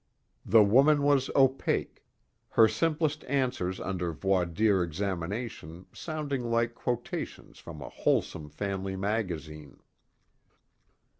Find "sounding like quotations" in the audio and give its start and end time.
5.93-7.59